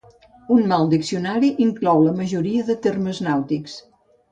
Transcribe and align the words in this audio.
Un 0.53 0.63
mal 0.71 0.89
diccionari 0.93 1.51
inclou 1.67 2.03
la 2.07 2.15
majoria 2.23 2.65
de 2.73 2.79
termes 2.89 3.21
nàutics. 3.31 3.79